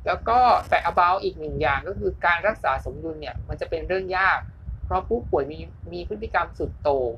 [0.06, 4.38] แล้วก็แต่ about อีกหนึ่งอย่างก็คือการรักษาสมดุลเนี่ย มันจะเป็นเรื่องยาก
[4.84, 5.58] เพราะผู้ป่วยมี
[5.92, 7.10] มีพฤติกรรมสุดโต่ง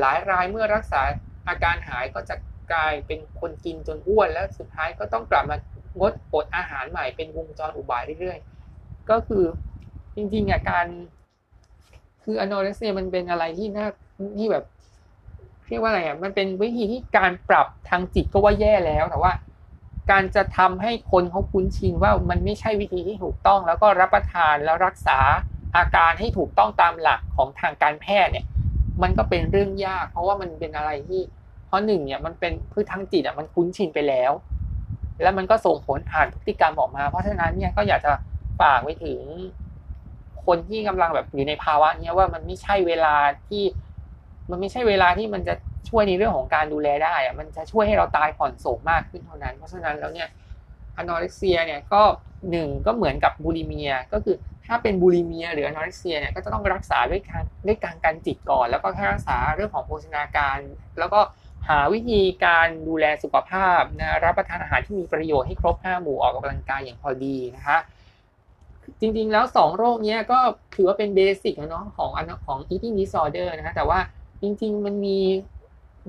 [0.00, 1.02] หลายรายเมื่อรักษา
[1.48, 2.34] อาการหายก็จะ
[2.72, 5.56] กลายเป็นคนกินจนอ้วน แล้วสุดท้ายก็ต้องกลับมา
[6.00, 9.44] งดอดอาหารใหม่เป็นวงจรอุบายเรื่อยๆ ก็คือ
[10.16, 10.86] จริงๆอะการ
[12.24, 13.86] คืออนอเรกเซียมันเป็นอะไรที่น่า
[14.38, 14.64] ที่แบบ
[15.68, 19.32] เรียกว่าอะไรอะมันเป็นวิธีที่การปรับทางจิตก็ว่าแย่แล้วแต่ว่า
[20.10, 25.18] การจะทำให้คนเขาคุ้นชินว่ามันไม่ใช่วิธีที่ถูกต้อง แล้วก็รับประทานแล้วรักษา
[25.76, 28.46] อาการให้ถูกต้องตามหลักของทางการแพทย์เนี่ย
[29.02, 31.20] มันก็เป็นเรื่องยาก เพราะว่ามันเป็นอะไรที่
[31.66, 34.32] เพราะหนึ่งเนี่ยมันเป็นพื้นทางจิตอะมันคุ้นชินไปแล้ว
[35.22, 38.12] แล้วมันก็ส่งผลผ่านพฤติกรรมออกมา เพราะฉะนั้นเนี่ยก็อยากจะ
[38.60, 39.20] ฝากไว้ถึง
[40.46, 43.14] คนที่กำลังแบบอยู่ในภาวะเนี้ยว่ามันไม่ใช่เวลา
[43.48, 43.64] ที่
[44.50, 45.54] มันไม่ใช่เวลาที่มันจะ
[45.88, 50.28] ช่วยในเรื่องของการดูแลได้อะมันจะช่วยให้เราตายผ่อนโศกมากขึ้นเท่านั้น เพราะฉะนั้นแล้วเนี่ย
[50.96, 52.02] อนอเร็กเซียเนี่ยก็
[52.50, 54.36] หนึ่งก็เหมือนกับบูลิเมียก็คือ
[54.68, 60.58] ถ้าเป็นบูลิเมียหรืออนอร็กเซียเนี่ยก็จะต้องรักษาด้วยการด้วยการการจิตก่อน แล้วก็รักษาเรื่องของโภชนาการ
[60.98, 61.20] แล้วก็
[61.68, 67.78] หาวิธีการดูแลสุขภาพนะรับประทานอาหารที่มีประโยชน์ให้ครบห้าหมู่ออกกำลังกายอย่างพอดีนะคะ
[69.00, 70.38] จริงๆแล้วสองโรคนี้ก็
[70.74, 72.10] ถือว่าเป็นเบสิกนะเนาะของ
[72.46, 73.98] ของ eating disorder นะฮะแต่ว่า
[74.42, 75.18] จริงๆมันมี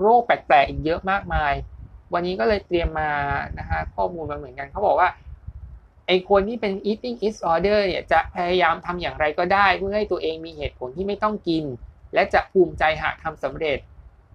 [0.01, 1.53] โรคแปลกๆอีกเยอะมากมาย
[2.13, 3.11] วันนี้ก็เลยเตรียมมา
[3.59, 5.09] นะฮะข้อมูลมาเหมือนกันเขาบอกว่า
[6.09, 11.63] ไอคนที่เป็น eating disorder เนี่ยจะพยายามทำอย่างไรก็ได้ เพื่อให้ตัวเองมีเหตุผลที่ไม่ต้องกิน
[12.13, 13.79] และจะภูมิใจหากทำสำเร็จ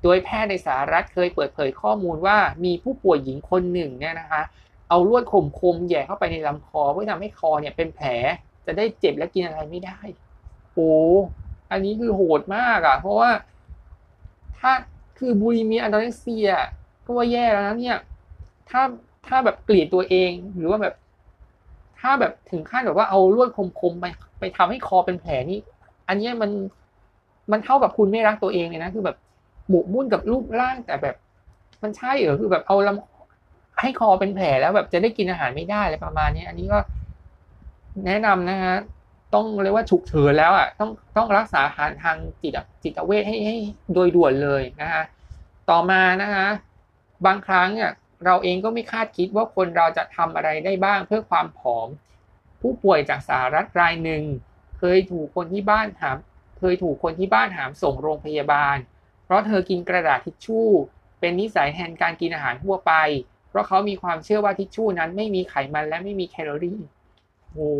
[0.02, 4.42] โดยแพทย์ในสหรัฐเคยเปิดเผยข้อมูลว่ามีผู้ป่วยหญิงคนหนึ่งเนี่ยนะคะ
[4.88, 8.08] เอาลวดคมคมแย่เข้าไปในลำคอเพื่อทำให้คอเนี่ยเป็นแผล
[8.66, 9.98] จะได้เจ็บและกินอะไรไม่ได้
[10.72, 10.90] โอ้
[11.70, 13.30] อันนี้คือโหดมากอะ่ะ เพราะว่า
[14.58, 14.72] ถ้า
[15.18, 16.50] คือบูลิมีอันโดเรกเซีย
[17.04, 17.98] ก็ว่าแย่แล้วนะเนี่ย
[18.70, 18.82] ถ้า
[19.26, 20.94] ถ้าแบบเกลียดตัวเองหรือว่าแบบ
[22.04, 23.48] ถ้าแบบถึงขั้นแบบว่าเอาลวด
[23.80, 24.04] คมๆไป
[24.38, 25.58] ไปทำให้คอเป็นแผลนี่
[26.08, 26.50] อันนี้มัน
[27.52, 29.16] มันเท่ากับคุณไม่รักตัวเองเลยนะ คือแบบ
[29.68, 31.16] หมกมุ่นกับรูปร่างแต่แบบ
[31.82, 36.78] มันใช่เหรอคือแบบเอาลำให้คอเป็นแผลแล้วแบบจะได้กินอาหารไม่ได้อะไรประมาณนี้อันนี้ก็
[38.06, 38.76] แนะนำนะฮะ
[39.34, 43.56] ต้องเรียกว่าฉุกเฉินแล้วอะต้องต้องรักษาหารทางจิตจิตเวชให้ให้
[43.94, 45.02] โดยด่วนเลยนะฮะ
[45.70, 46.46] ต่อมานะฮะ
[47.26, 47.90] บางครั้งเนี่ย
[48.24, 51.88] เราเองก็ไม่คาดคิดว่าคนเราจะทำอะไรได้บ้างเพื่อความผอม
[52.60, 54.22] ผู้ป่วยจากสหรัฐรายหนึ่ง
[54.78, 56.18] เคยถูกคนที่บ้านหาม
[56.58, 58.76] เคยถูกคนที่บ้านหามส่งโรงพยาบาล
[59.24, 60.68] เพราะเธอกินกระดาษทิชชู่
[61.20, 62.92] เป็นนิสัยแทนการกินอาหารทั่วไป
[63.48, 66.80] เพราะเขามีความเชื่อว่าทิชชู่นั้นไม่มีไขมันและไม่มีแคลอรี่
[67.52, 67.70] โอ้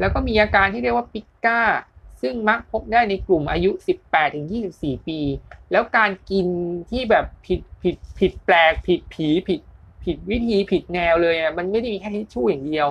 [0.00, 1.60] แล้วก็มีอาการที่เรียกว่าปิก้า
[2.20, 3.70] ซึ่งมักพบได้ในกลุ่มอายุ
[4.38, 5.20] 18-24 ปี
[5.70, 6.46] แล้วการกิน
[6.90, 9.60] ที่แบบผิดผิดผิดแปลกผิดผีผิด
[10.04, 12.88] ผิดวิธีผิดแนวเลยอะมันไม่ได้มีแค่ทิชชู่อย่างเดียว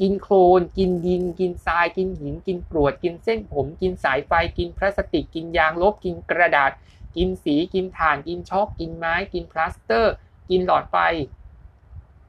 [0.00, 6.70] กินโคลน กินดิน กินทราย กินหิน กินกรวด กินเส้นผม กินสายไฟ กินพลาสติก กินยางลบ กินกระดาษ
[7.16, 10.14] กินสี กินถ่าน กินชอล์ก กินไม้ กินพลาสเตอร์
[10.50, 10.96] กินหลอดไฟ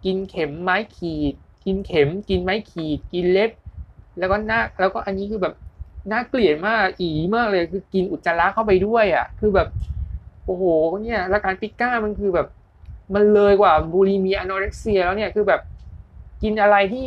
[0.05, 1.33] กินเข็มไม้ขีด
[1.65, 3.51] กินเข็ม กินไม้ขีด กินเล็บ
[4.17, 5.55] แล้วก็หน้า แล้วก็อันนี้คือแบบ
[6.11, 9.67] น่าเกลียดมากอีมากเลยคือกินอุจจาระเข้าไปด้วยอะ คือแบบ
[10.45, 10.63] โอ้โห
[11.03, 12.47] เนี่ยแล้วการ pica มันคือแบบ
[13.15, 15.61] มันเลยกว่า bulimia anorexia แล้วเนี่ยคือแบบ
[16.43, 17.05] กินอะไรที่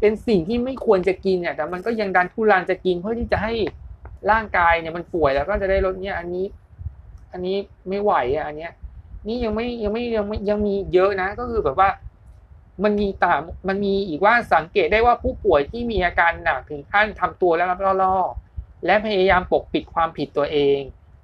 [0.00, 3.52] เป็นสิ่งที่ไม่ควรจะกินเนี่ย แต่มันก็ยังดันทุรังจะกินเพื่อที่จะให้
[4.30, 6.46] ร่างกายเนี่ยมันป่วยแล้วก็จะได้ลดเนี่ย อันนี้
[7.32, 7.56] อันนี้
[7.88, 8.72] ไม่ไหวอะอันเนี้ย
[9.28, 11.88] นี่ยังไม่ยังไม่ยังไม่ยังมีเยอะนะ ก็คือแบบว่า
[12.82, 13.34] มันมีตา
[13.68, 18.16] มันมีอีกว่าสังเกตได้ว่าผู้ป่วยที่มีอาการหนักถึงขั้นทำตัวแล้วรับล่อ
[18.86, 20.80] และพยายามปกปิดความผิดตัวเอง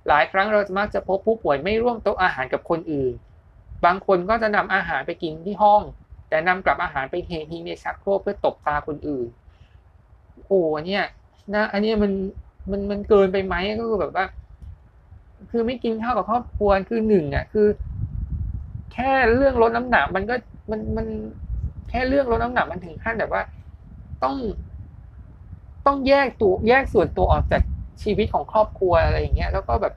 [0.08, 3.12] หลายครั้งเราจะมักจะพบผู้ป่วยไม่ร่วมโต๊ะอาหารกับคนอื่น
[3.84, 5.82] บางคนก็จะนำอาหารไปกินที่ห้อง
[6.28, 9.26] แต่นำกลับอาหารไปเททิ้งในชักโครกเพื่อตบตาคนอื่น
[10.46, 11.04] โอ้เนี่ย
[11.54, 12.12] นะอันนี้มัน
[12.70, 14.24] มันมันเกินไปไหมก็คือแบบว่า
[15.50, 17.66] คือไม่กินข้าวกับครอบครัวคือหนึ่งอะคือ
[18.92, 20.34] แค่เรื่องลดน้ำหนักมันก็
[20.72, 21.06] มันมัน
[21.88, 23.42] แค่เรื่องลดน้ำหนักมันถึงขั้นแบบว่า
[24.20, 24.36] ต้อง
[25.86, 27.62] ต้องแยกตัวแยกส่วนตัวออกจาก
[28.02, 29.92] ชีวิตของครอบครัวอะไรอย่างเงี้ย แล้วก็แบบ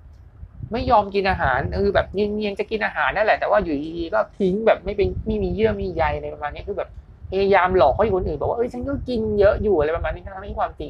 [0.72, 6.90] ไม่ยอมกินอาหารเออแบบเงียงๆจะกินอาหารนั่นแหละแต่ว่าอยู่ดีๆก็ทิ้งแบบไม่เป็นไม่มีเยื่อมีใยอะไรประมาณนี้คือแบบ
[7.30, 10.90] พยายามหลอกให้คนอื่นบอกว่าเอ้ยฉันก็กินเยอะอยู่อะไรประมาณนี้ทั้งที่ความจริง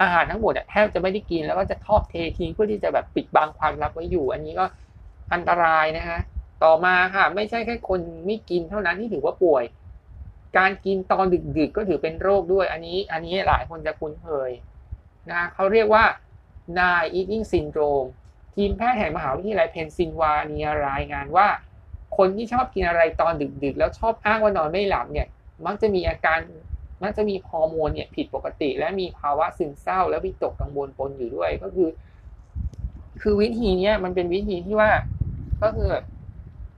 [0.00, 4.64] อาหารทั้งหมดอะแทบจะไม่ได้กินแล้วก็จะทอดเททิ้งเพื่อที่จะแบบปิดบังความลับไว้อยู่ อันนี้ก็
[5.32, 6.18] อันตรายนะฮะ
[6.62, 9.64] ต่อมาค่ะไม่ใช่แค่คนไม่กินเท่านั้นที่ถือว่าป่วย
[10.56, 11.24] การกินตอน
[11.58, 14.50] ดึกๆก็ถือเป็นโรคด้วย อันนี้ อันนี้หลายคนจะคุ้นเคย
[15.30, 16.04] นะเขาเรียกว่า
[16.78, 18.08] night eating syndrome
[18.54, 21.48] ทีมแพทย์แห่งมหาวิทยาลัยเพนซิลวาเนียรายงานว่า
[22.16, 23.32] คนที่ชอบกินอะไรตอน
[23.64, 25.26] ดึกๆ แล้วชอบอ้างว่านอนไม่หลับเนี่ย
[25.66, 26.38] มักจะมีอาการ
[27.02, 31.88] มักจะมีฮอร์โมนเนี่ยผิดปกติ และมีภาวะซึมเศร้า และวิตกกังวลปนอยู่ด้วยก็คือ
[33.20, 34.90] คือวิธีเนี้ยมันเป็นวิธีที่ว่า
[35.62, 36.04] ก็คือแบบ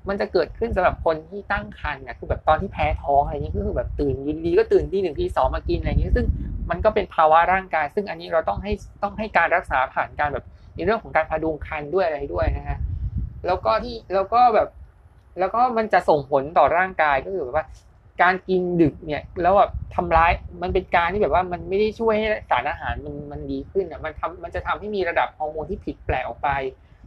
[0.08, 4.14] มันจะเกิดขึ้นสำหรับคนที่ตั้งครรภ์เนี่ยคือแบบตอนที่แพ้ท้องอะไรนี้ก็คือแบบตื่น
[4.46, 6.26] ดีก็ตื่นที่หนึ่งที่สองมากินอะไรอย่างนี้ซึ่ง
[6.70, 12.78] มันก็เป็นภาวะร่างกาย ซึ่งอันนี้เราต้องให้ต้องให้การรักษาผ่านการแบบในเรื่องของการพดุงคันด้วยอะไรด้วยนะฮะ
[13.46, 14.68] แล้วก็ที่แล้วก็แบบ
[15.38, 17.66] แล้วก็มันจะส่งผลต่อร่างกายก็คือแบบว่า
[18.22, 26.48] การกินดึกเนี่ย แล้วแบบทำร้ายมันเป็นการที่แบบว่ามันไม่ได้ช่วยให้สารอาหารมันมันดีขึ้นอะมันทำมันจะทำให้มีระดับฮอร์โมนที่ผิดแปลกออกไป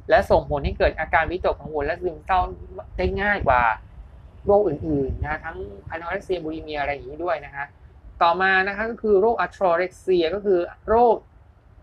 [0.10, 2.40] และส่งผลให้เกิดอาการวิตกกังวลและซึมเศร้า
[2.98, 3.62] ได้ง่ายกว่า
[4.46, 5.58] โรคอื่นๆนะทั้ง
[5.90, 7.66] อานอเรกเซียบูลิเมียอะไรอย่างนี้ด้วยนะฮะ
[8.22, 11.16] ต่อมานะคะก็คือโรคอัตโรเร็กเซียก็คือโรค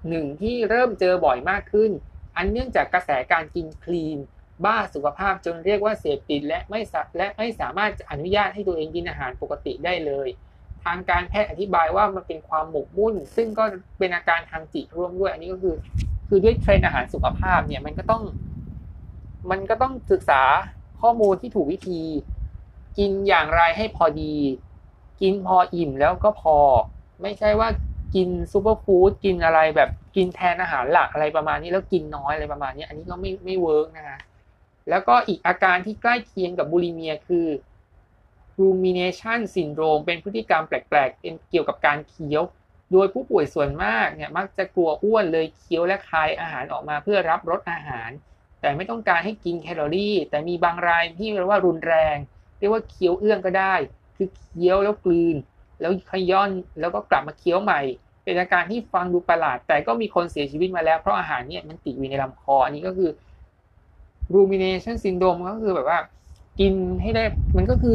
[0.09, 1.91] หนึ่งที่เริ่มเจอบ่อยมากขึ้น
[2.37, 4.19] อันเนื่องจากกระแสการกินคลีน
[4.65, 6.81] บ้าสุขภาพจนเรียกว่าเสพติดและไม่
[7.17, 10.29] และไม่สามารถอนุญาตให้ตัวเองกินอาหารปกติได้เลย
[10.85, 13.65] ทางการแพทย์อธิบายว่ามันเป็นความหมกมุ่น ซึ่งก็
[13.99, 15.77] เป็นอาการทางจิตร่วมด้วย อันนี้ก็คือ
[16.29, 18.23] คือด้วยเทรนอาหารสุขภาพเนี่ยมันก็ต้อง
[19.51, 20.43] มันก็ต้องศึกษา
[21.01, 22.03] ข้อมูลที่ถูกวิธี
[22.99, 24.35] กินอย่างไรให้พอดี
[25.21, 26.57] กินพออิ่มแล้วก็พอ
[27.23, 27.69] ไม่ใช่ว่า
[28.15, 34.21] กิน superfood กินอะไรแบบกินแทนอาหารหลักอะไรประมาณนี้แล้วกินน้อยอะไรประมาณนี้อันนี้ก็ไม่ไม่ work นะฮะ
[34.91, 37.47] แล้วก็อีกอาการที่ใกล้เคียงกับ bulimia คือ
[38.61, 42.43] rumination syndrome เป็นพฤติกรรมแปลกๆเป็นเกี่ยวกับการเคี้ยว
[42.93, 48.11] โดยผู้ป่วยส่วนมากเนี่ยมักจะกลัวอ้วนเลยเคี้ยวและคายอาหารออกมาเพื่อรับรสอาหาร
[48.61, 52.19] แต่ไม่ต้องการให้กินแคลอรี่ แต่มีบางรายที่เรียกว่ารุนแรง
[52.59, 53.75] เรียกว่าเคี้ยวเอื้องก็ได้
[54.17, 55.37] คือเคี้ยวแล้วกลืน
[55.79, 57.77] แล้วขย้อนแล้วก็กลับมาเคี้ยวใหม่
[58.25, 63.07] เป็นอาการที่ฟังดูประหลาด แต่ก็มีคนเสียชีวิตมาแล้วเพราะอาหารเนี่ยมันติดอยู่ในลำคออันนี้ก็คือ
[64.35, 65.99] rumination syndrome ก็คือแบบว่า
[66.59, 67.21] กินให้ได้
[67.57, 67.91] มันก็คือ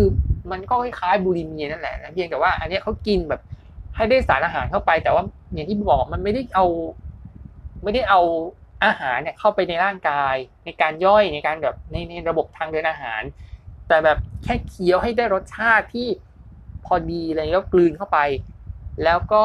[0.51, 3.39] มันก็คล้ายๆบูลิเมียนั่นแหละเพียงแต่ว่า อันนี้เขากินแบบ
[4.01, 6.63] ให้ได้สารอาหารเข้าไป แต่ว่าอย่างที่บอกมันไม่ได้เอา
[7.83, 8.19] ไม่ได้เอา
[8.83, 13.23] อาหารเนี่ยเข้าไปในร่างกาย ในการย่อยในการแบบในในระบบทางเดินอาหาร
[13.85, 16.01] แต่แบบแค่เคี้ยวให้ได้รสชาติที่
[16.81, 18.17] พอดีอะไรแล้วกลืนเข้าไป
[19.01, 19.37] แล้วก็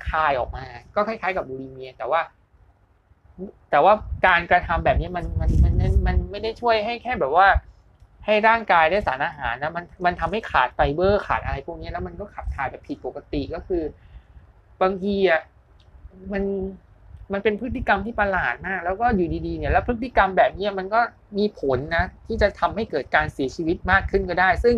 [0.00, 0.60] คายออกมา
[0.94, 2.20] ก็คล้าย ๆ กับบูลิเมีย แต่ว่า
[3.68, 5.74] แต่ว่าการกระทำแบบนี้มันมันมัน
[6.06, 7.46] มันไม่ได้ช่วยให้แค่แบบว่า
[8.26, 13.82] ให้ร่างกายได้สารอาหารนะมันมันทำให้ขาดไฟเบอร์ขาดอะไรพวกนี้แล้วมันก็ขับถ่ายแบบผิดปกติก็คือ
[14.82, 15.42] บางทีอะ
[16.32, 16.44] มัน
[17.32, 21.00] มันเป็นพฤติกรรมที่ประหลาดมาก แล้วก็อยู่ดีๆเนี่ยแล้วพฤติกรรมแบบนี้มันก็
[21.38, 24.76] มีผลนะ ที่จะทำให้เกิดการเสียชีวิตมากขึ้นก็ได้ ซึ่ง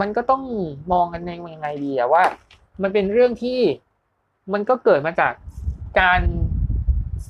[0.00, 0.42] มันก็ต้อง
[0.92, 2.24] มองกันในยังไงดีอะว่า
[2.82, 3.60] มันเป็นเรื่องที่
[4.52, 5.32] มันก็เกิดมาจาก
[6.00, 6.20] การ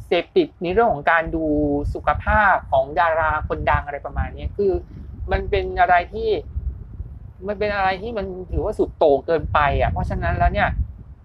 [0.07, 1.45] เสพติดในเรื่องของการดู
[1.95, 4.73] สุขภาพของดาราคนดังอะไรประมาณนี้คือ
[5.33, 6.31] มันเป็นอะไรที่
[7.47, 10.69] มันเป็นอะไรที่มันถือว่าสุดโต่งเกินไปอะ เพราะฉะนั้นแล้วเนี่ย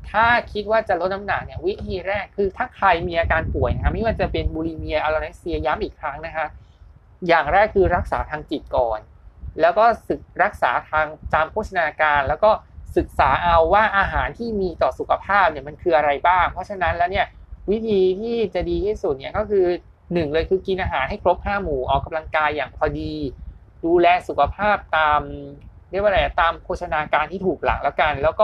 [0.09, 6.45] ถ้าคิดว่าจะลดน้ำหนักเนี่ย วิธีแรกคือถ้าใครมีอาการป่วยนะครับไม่ว่าจะเป็นบูลิเมียอัลโนเซียย้ำอีกครั้งนะคะ
[7.27, 8.99] อย่างแรกคือรักษาทางจิตก่อน
[9.61, 12.51] แล้วก็ศึกรักษาทางตามโภชนาการ แล้วก็
[12.97, 17.25] ศึกษาเอาว่าอาหารที่มีต่อสุขภาพเนี่ยมันคืออะไรบ้าง เพราะฉะนั้นแล้วเนี่ย
[17.71, 19.65] วิธีที่จะดีที่สุดเนี่ยก็คือ
[20.13, 23.13] หนึ่งเลยคือกินอาหารให้ครบห้าหมู่ออกกำลังกายอย่างพอดี
[23.83, 25.21] ดูแลสุขภาพตาม
[25.89, 28.43] เรียกว่าอะไรตามโภชนาการที่ถูกหลักแล้วกัน แล้วก็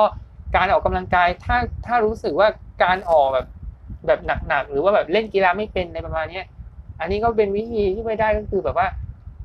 [0.53, 2.47] การออกกำลังกายถ้าถ้ารู้สึกว่า
[2.79, 3.45] การออกแบบ
[4.05, 6.39] แบบหนักๆหรือว่าแบบเล่นกีฬาไม่เป็นในประมาณนี้
[6.99, 8.87] อันนี้ก็เป็นวิธีที่ไม่ได้ก็คือแบบว่า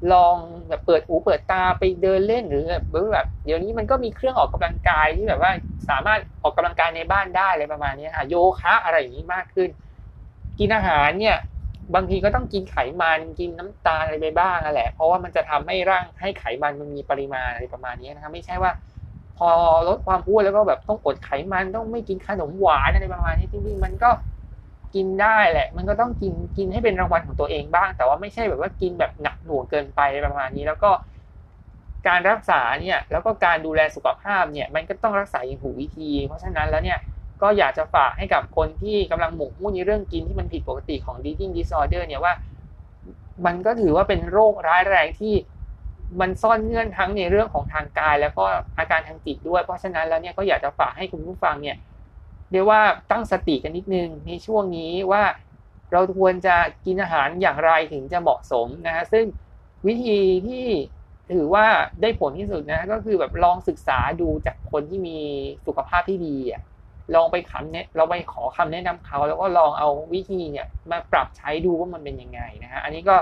[0.08, 5.52] ลองแบบเปิดหูเปิดตาไปเดินเล่นหรือแบบเดี๋ยวนี้มันก็มีเครื่องออกกำลังกายที่แบบว่า
[5.88, 9.68] สามารถออกกำลังกายในบ้านได้อะไรประมาณนี้ค่ะโยคะอะไรอย่างนี้มากขึ้น
[10.58, 11.34] กินอาหารเนี่ย
[11.94, 18.72] บางทีก็ต้องกินไขมันกินน้ำตาลอะไรไปบ้างนั่นแหละ เพราะว่ามันจะทำให้ร่างให้ไขมันมันมีปริมาณอะไรประมาณนี้นะครับไม่ใช่ว่า
[19.34, 19.46] พอ
[19.86, 24.10] ลดความอ้วนแล้วก็แบบต้องอดไขมันต้องไม่กินขนมหวานอะไรประมาณนี้จริงๆมันก็
[24.94, 30.90] กินได้แหละ มันก็ต้องกินกินให้เป็นรางวัลของตัวเองบ้าง แต่ว่าไม่ใช่แบบว่ากินแบบหนักหน่วงเกินไปประมาณนี้ แล้วก็
[32.08, 36.98] การรักษาเนี่ย แล้วก็การดูแลสุขภาพเนี่ย มันก็ต้องรักษาอย่างถูกวิธี เพราะฉะนั้นแล้วเนี่ย
[37.42, 42.34] ก็อยากจะฝากให้กับคนที่กำลังหมกมุ่นในเรื่องกินที่มันผิดปกติของ eating disorder เนี่ยว่า
[43.46, 45.34] มันก็ถือว่าเป็นโรคร้ายแรงที่
[46.20, 48.44] มันซ่อนเงื่อนทั้งในเรื่องของทางกาย แล้วก็
[48.78, 51.76] อาการทางจิตด้วย เพราะฉะนั้นแล้วเนี่ยก็อยากจะฝากให้คุณผู้ฟังเนี่ย
[52.52, 55.22] เรียกว่าตั้งสติกันนิดนึงในช่วงนี้ว่า
[55.92, 59.24] เราควรจะกินอาหารอย่างไรถึงจะเหมาะสมนะฮะซึ่ง
[59.86, 60.66] วิธีที่
[61.32, 61.66] ถือว่า
[62.02, 65.18] ได้ผลที่สุดนะก็คือแบบลองศึกษาดูจากคนที่มี
[65.66, 66.62] สุขภาพที่ดีอะ
[67.14, 73.14] ลองไปคำเนี่ยเราไปขอคำแนะนำเขา แล้วก็ลองเอาวิธีเนี่ยมาปรับใช้ดูว่ามันเป็นยังไงนะฮะอันนี้ก็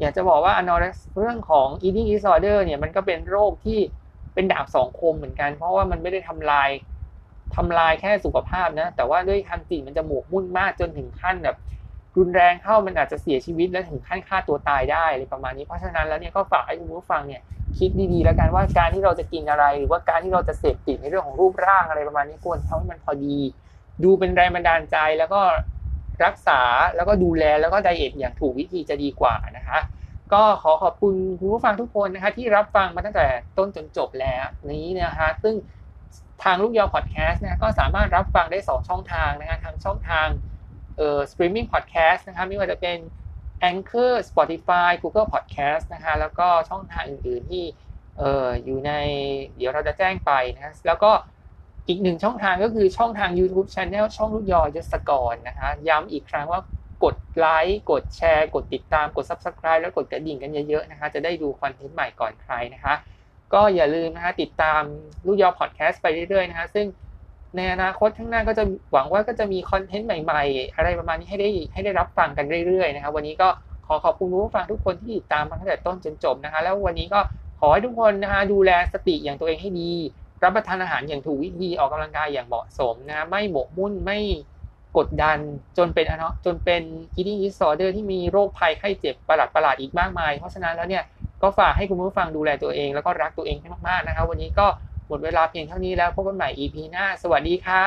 [0.00, 3.78] อยากจะบอกว่าอนอเรสเรื่องของ eating disorder เนี่ยมันก็เป็นโรคที่
[4.34, 6.68] เป็นดาบสองคมเหมือนกัน เพราะว่ามันไม่ได้ทำลาย
[7.52, 11.56] ทำลายแค่สุขภาพนะ แต่ว่าด้วยทางจิตมันจะหมกมุ่นมากจนถึงขั้นแบบ
[12.18, 17.42] รุนแรงเข้ามันอาจจะเสียชีวิตและถึงขั้นฆ่าตัวตายได้อะไรประมาณนี้ เพราะฉะนั้นแล้วเนี่ยก็ฝากให้คุณผู้ฟังเนี่ย
[17.78, 23.38] คิดดีๆแล้วกันว่าการที่เราจะกินอะไร หรือว่าการที่เราจะเสพติดในเรื่องของรูปร่างอะไรประมาณนี้ควรทำให้มันพอดี
[24.04, 25.40] ดูเป็นแรงบันดาลใจแล้วก็
[26.24, 26.60] รักษา
[26.96, 29.78] แล้วก็ดูแลแล้วก็ไดเอทอย่างถูกวิธีจะดีกว่านะคะ
[30.32, 33.26] ก็ขอขอบคุณคุณผู้ฟังทุกคนนะคะ ที่รับฟังมาตั้งแต่
[33.58, 35.54] ต้นจนจบแล้วนี้นะคะ ซึ่ง
[36.42, 40.26] ทางลูกยอพอดแคสต์นะก็สามารถรับฟังได้ 2 ช่องทางนะคะทางช่องทาง
[40.96, 42.98] เอ่อ streaming podcast นะคะไม่ว่าจะเป็น
[43.70, 47.64] Anchor Spotify Google Podcast นะคะแล้วก็ช่องทางอื่นๆที่
[48.18, 48.92] เอ่ออยู่ใน
[49.56, 51.10] เดี๋ยวเราจะแจ้งไปนะแล้วก็
[51.88, 56.60] อีกหนึ่งช่องทางก็คือช่องทาง YouTube Channel ช่องลูกยอยศกรนะคะย้ำอีกครั้งว่า
[57.04, 62.94] กดไลค์กดแชร์ กดติดตามกด Subscribe แล้วกดกระดิ่งกันเยอะๆนะคะจะได้ดูคอนเทนต์ใหม่ก่อนใครนะคะ
[63.54, 64.82] ก็อย่าลืมนะคะติดตาม
[65.26, 66.86] ลูกยอพอดแคสต์ไปเรื่อยๆนะคะซึ่ง
[67.56, 73.48] ในอนาคตข้างหน้าก็จะหวังว่าก็จะมีคอนเทนต์ใหม่ ๆ อะไรประมาณนี้ให้ได้ให้ได้รับฟังกันเรื่อยๆนะครับ วันนี้ก็
[73.86, 77.20] ขอขอบคุณผู้ฟังทุกคนที่ติดตามมาตั้งแต่ต้นจนจบนะคะแล้ววันนี้ก็
[77.60, 79.90] ขอให้ทุกคนนะคะดูแลสติอย่างตัวเองให้ดี
[80.42, 84.18] รับประทานอาหารอย่างถูกวิธีออกกำลังกายอย่างเหมาะสมนะไม่หมกมุ่นไม่
[84.96, 85.38] กดดัน
[85.78, 86.06] จนเป็น
[86.46, 86.82] จนเป็น
[87.16, 91.04] eating disorder ที่มีโรคภัยไข้เจ็บประหลาดประหลาดอีกมากมาย เพราะฉะนั้นแล้วเนี่ย
[91.42, 94.66] ก็ฝากให้คุณผู้ฟังดูแลตัวเองแล้วก็รักตัวเองให้มากๆนะครับ วันนี้ก็
[95.08, 97.84] หมดเวลาเพียงเท่านี้แล้วพบกันใหม่ EP หน้า สวัสดีค่ะ